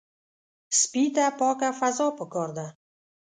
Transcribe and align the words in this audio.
سپي 0.79 1.03
ته 1.15 1.25
پاکه 1.39 1.69
فضا 1.79 2.07
پکار 2.19 2.49
ده. 2.57 2.67